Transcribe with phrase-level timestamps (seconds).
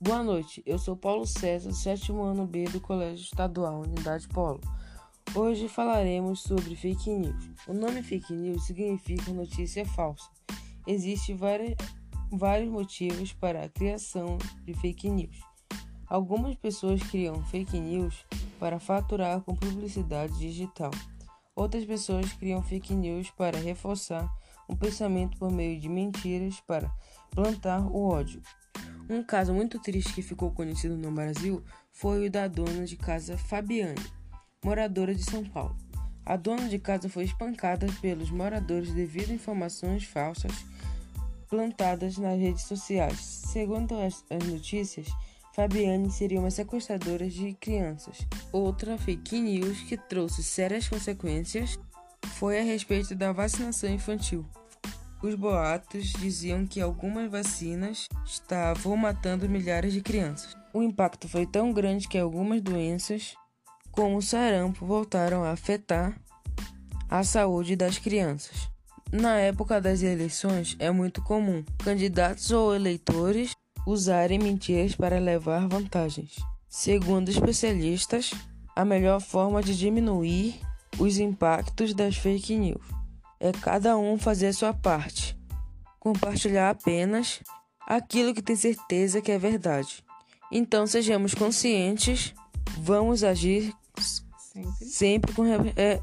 [0.00, 4.60] Boa noite, eu sou Paulo César, sétimo ano B do Colégio Estadual Unidade Polo.
[5.34, 7.50] Hoje falaremos sobre fake news.
[7.66, 10.30] O nome fake news significa notícia falsa.
[10.86, 11.36] Existem
[12.30, 15.40] vários motivos para a criação de fake news.
[16.06, 18.24] Algumas pessoas criam fake news
[18.60, 20.92] para faturar com publicidade digital.
[21.56, 24.32] Outras pessoas criam fake news para reforçar
[24.68, 26.88] um pensamento por meio de mentiras para
[27.32, 28.40] plantar o ódio.
[29.08, 33.38] Um caso muito triste que ficou conhecido no Brasil foi o da dona de casa
[33.38, 33.94] Fabiane,
[34.62, 35.76] moradora de São Paulo.
[36.26, 40.52] A dona de casa foi espancada pelos moradores devido a informações falsas
[41.48, 43.18] plantadas nas redes sociais.
[43.18, 45.08] Segundo as, as notícias,
[45.54, 48.18] Fabiane seria uma sequestradora de crianças.
[48.52, 51.78] Outra fake news que trouxe sérias consequências
[52.34, 54.44] foi a respeito da vacinação infantil.
[55.20, 60.56] Os boatos diziam que algumas vacinas estavam matando milhares de crianças.
[60.72, 63.34] O impacto foi tão grande que algumas doenças,
[63.90, 66.16] como o sarampo, voltaram a afetar
[67.10, 68.70] a saúde das crianças.
[69.10, 76.36] Na época das eleições, é muito comum candidatos ou eleitores usarem mentiras para levar vantagens.
[76.68, 78.30] Segundo especialistas,
[78.76, 80.60] a melhor forma de diminuir
[80.96, 82.97] os impactos das fake news
[83.40, 85.36] é cada um fazer a sua parte.
[85.98, 87.40] Compartilhar apenas
[87.86, 90.04] aquilo que tem certeza que é verdade.
[90.50, 92.34] Então sejamos conscientes,
[92.78, 95.44] vamos agir sempre, sempre com
[95.76, 96.00] é,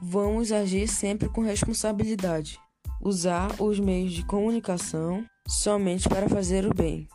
[0.00, 2.58] vamos agir sempre com responsabilidade.
[3.00, 7.08] Usar os meios de comunicação somente para fazer o bem.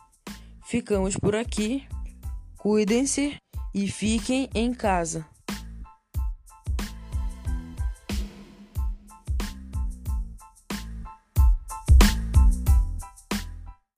[0.64, 1.86] Ficamos por aqui.
[2.56, 3.36] Cuidem-se
[3.74, 5.26] e fiquem em casa.